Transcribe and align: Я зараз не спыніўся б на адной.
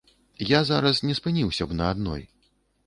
Я 0.51 0.61
зараз 0.69 1.03
не 1.07 1.19
спыніўся 1.21 1.63
б 1.71 1.79
на 1.81 1.85
адной. 1.97 2.29